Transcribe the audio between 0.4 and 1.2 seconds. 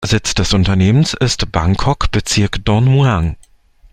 Unternehmens